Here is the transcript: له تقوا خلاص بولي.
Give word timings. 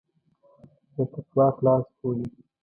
له 0.95 1.03
تقوا 1.13 1.47
خلاص 1.57 1.85
بولي. 1.99 2.27